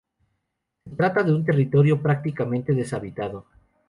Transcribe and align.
Se 0.83 0.95
trata 0.95 1.21
de 1.21 1.31
un 1.31 1.45
territorio 1.45 2.01
prácticamente 2.01 2.73
deshabitado. 2.73 3.45